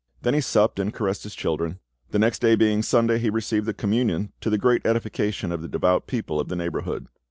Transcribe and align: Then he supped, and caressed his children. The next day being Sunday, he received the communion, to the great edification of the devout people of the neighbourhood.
Then 0.23 0.33
he 0.33 0.41
supped, 0.41 0.79
and 0.79 0.91
caressed 0.91 1.21
his 1.21 1.35
children. 1.35 1.77
The 2.09 2.17
next 2.17 2.39
day 2.39 2.55
being 2.55 2.81
Sunday, 2.81 3.19
he 3.19 3.29
received 3.29 3.67
the 3.67 3.73
communion, 3.75 4.33
to 4.41 4.49
the 4.49 4.57
great 4.57 4.83
edification 4.83 5.51
of 5.51 5.61
the 5.61 5.67
devout 5.67 6.07
people 6.07 6.39
of 6.39 6.47
the 6.49 6.55
neighbourhood. 6.55 7.05